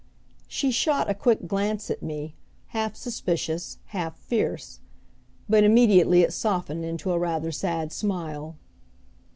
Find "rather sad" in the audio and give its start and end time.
7.19-7.91